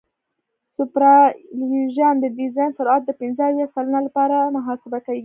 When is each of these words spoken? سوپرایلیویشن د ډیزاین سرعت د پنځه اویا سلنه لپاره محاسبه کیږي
سوپرایلیویشن 0.75 2.13
د 2.19 2.25
ډیزاین 2.37 2.71
سرعت 2.77 3.01
د 3.05 3.11
پنځه 3.21 3.41
اویا 3.47 3.67
سلنه 3.75 3.99
لپاره 4.07 4.37
محاسبه 4.55 4.99
کیږي 5.05 5.19